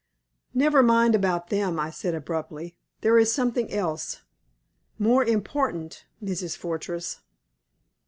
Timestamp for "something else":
3.31-4.23